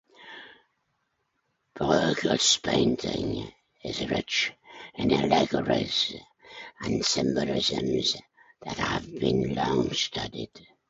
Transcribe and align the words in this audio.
Bruegel's 1.75 2.57
painting 2.57 3.53
is 3.83 4.09
rich 4.09 4.51
in 4.95 5.11
allegories 5.13 6.15
and 6.79 7.05
symbolisms 7.05 8.15
that 8.63 8.77
have 8.77 9.05
been 9.19 9.53
long 9.53 9.93
studied. 9.93 10.67